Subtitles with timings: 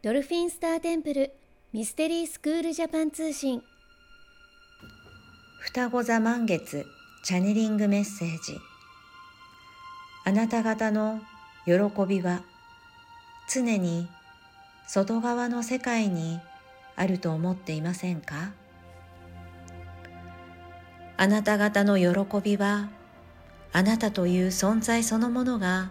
[0.00, 1.32] ドルフィンスターテンプル
[1.72, 3.64] ミステリースクールジャパン通信。
[5.58, 6.86] 双子座満月
[7.24, 8.56] チャネリングメッセージ。
[10.24, 11.18] あなた方の
[11.66, 11.72] 喜
[12.06, 12.42] びは
[13.52, 14.06] 常に
[14.86, 16.38] 外側の世界に
[16.94, 18.52] あると思っていませんか？
[21.16, 22.88] あなた方の喜びは
[23.72, 25.90] あなたという存在そのものが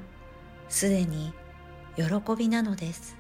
[0.70, 1.34] すでに
[1.98, 2.04] 喜
[2.38, 3.18] びなのです。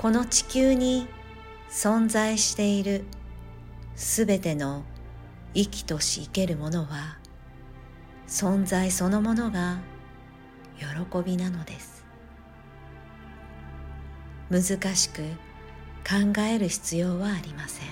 [0.00, 1.08] この地球に
[1.68, 3.04] 存在している
[3.96, 4.82] すべての
[5.52, 7.18] 生きとし生けるものは
[8.26, 9.78] 存在そのものが
[10.78, 10.86] 喜
[11.22, 12.06] びなのです。
[14.48, 14.62] 難
[14.96, 15.20] しく
[16.02, 17.86] 考える必要はありません。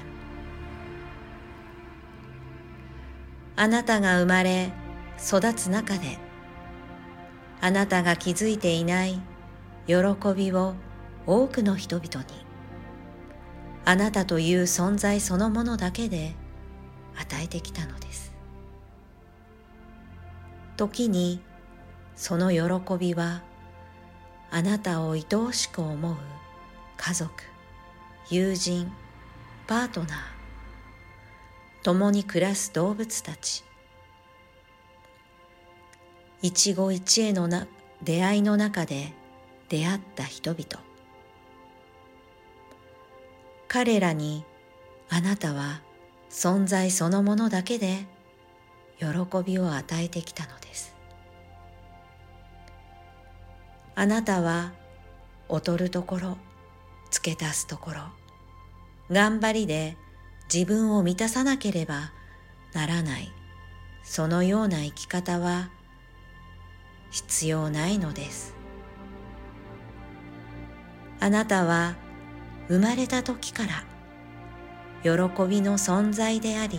[3.54, 4.72] あなたが生まれ
[5.18, 6.16] 育つ中で
[7.60, 9.20] あなたが気づいていない
[9.86, 9.96] 喜
[10.34, 10.74] びを
[11.28, 12.48] 多くの人々に。
[13.84, 16.34] あなたという存在そのものだけで
[17.16, 18.32] 与えてきたのです。
[20.78, 21.40] 時に
[22.16, 23.42] その喜びは
[24.50, 26.16] あなたを愛おしく思う
[26.96, 27.30] 家族
[28.30, 28.90] 友人
[29.66, 30.08] パートナー
[31.82, 33.64] 共に暮らす動物たち
[36.40, 37.66] 一期一会のな
[38.02, 39.12] 出会いの中で
[39.68, 40.87] 出会った人々。
[43.68, 44.44] 彼らに
[45.10, 45.82] あなたは
[46.30, 48.06] 存在そのものだけで
[48.98, 49.06] 喜
[49.44, 50.96] びを与えてきたのです。
[53.94, 54.72] あなたは
[55.50, 56.38] 劣るところ
[57.10, 58.00] 付け足すところ
[59.10, 59.96] 頑張りで
[60.52, 62.12] 自分を満たさなければ
[62.72, 63.32] ならない。
[64.02, 65.68] そのような生き方は
[67.10, 68.54] 必要ないのです。
[71.20, 71.96] あなたは
[72.68, 73.84] 生まれた時から
[75.02, 75.10] 喜
[75.48, 76.78] びの存在であり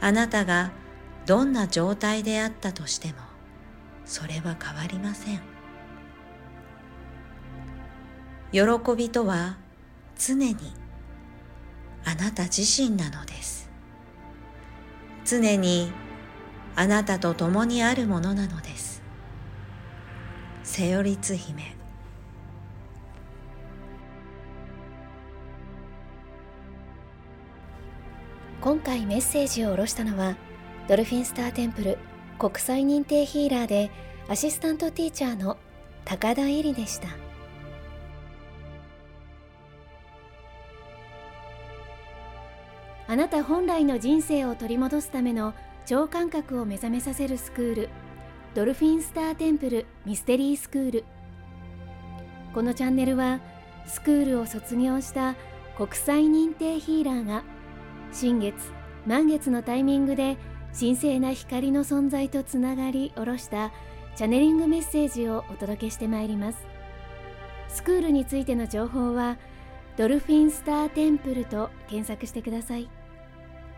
[0.00, 0.72] あなたが
[1.26, 3.14] どんな状態であったとしても
[4.04, 5.40] それは変わりません。
[8.52, 8.60] 喜
[8.96, 9.58] びとは
[10.18, 10.56] 常に
[12.04, 13.70] あなた自身なのです。
[15.24, 15.92] 常に
[16.74, 19.02] あなたと共にあるものなのです。
[20.64, 21.79] セオリツ姫。
[28.60, 30.36] 今回メッセージを下ろしたのは
[30.86, 31.96] ドルフィンスターテンプル
[32.38, 33.90] 国際認定ヒーラーで
[34.28, 35.56] アシスタントティーチャーの
[36.04, 37.08] 高田絵里でした。
[43.08, 45.54] あなた本来の人生を取り戻すための
[45.86, 47.88] 超感覚を目覚めさせるスクール
[48.54, 51.04] ドルフィンスターテンプルミステリースクール。
[52.54, 53.40] このチャンネルは
[53.86, 55.34] スクールを卒業した
[55.78, 57.42] 国際認定ヒーラーが
[58.12, 58.54] 新月
[59.06, 60.36] 満月のタイミングで
[60.78, 63.72] 神聖な光の存在とつながり下ろした
[64.16, 66.66] チャネリングメッセージをお届けしてまいります。
[67.68, 69.38] スクールについての情報は
[69.96, 72.88] ドルフィンスターテンプルと検索してください。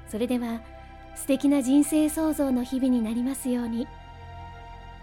[0.09, 0.63] それでは
[1.15, 3.87] 素敵な人生創造の日々になりますように。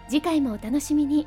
[0.08, 1.26] 次回もお楽しみに。